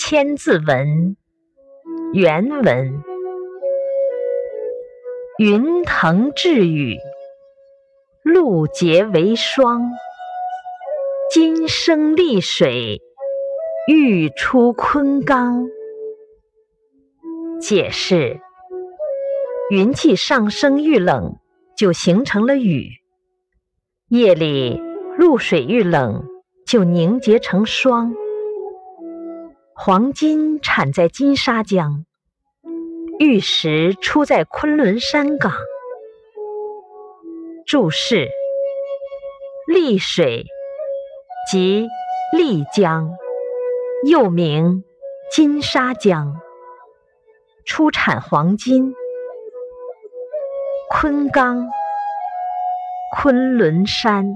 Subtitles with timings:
[0.00, 0.86] 千字文》
[2.12, 3.02] 原文：
[5.40, 6.96] 云腾致雨，
[8.22, 9.90] 露结为霜。
[11.32, 13.02] 金生丽水，
[13.88, 15.66] 玉出昆冈。
[17.60, 18.38] 解释：
[19.72, 21.34] 云气上升遇冷，
[21.76, 22.84] 就形成了雨；
[24.10, 24.80] 夜里
[25.18, 26.24] 露水遇冷，
[26.64, 28.14] 就凝结成霜。
[29.88, 32.04] 黄金产在金沙江，
[33.18, 35.50] 玉石出在昆仑山岗。
[37.64, 38.28] 注释：
[39.66, 40.44] 丽水。
[41.50, 41.88] 即
[42.36, 43.14] 丽江，
[44.06, 44.84] 又名
[45.32, 46.36] 金沙江，
[47.64, 48.92] 出产黄金。
[50.90, 51.66] 昆冈，
[53.16, 54.34] 昆仑山。